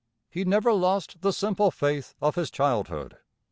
[0.31, 3.17] He never lost the simple faith of his childhood.